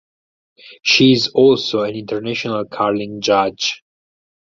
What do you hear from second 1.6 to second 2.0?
an